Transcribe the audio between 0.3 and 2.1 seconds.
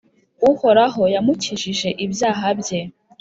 Uhoraho yamukijije